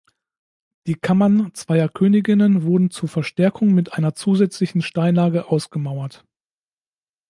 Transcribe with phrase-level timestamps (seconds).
[0.87, 6.25] Die Kammern zweier Königinnen wurden zur Verstärkung mit einer zusätzlichen Steinlage ausgemauert.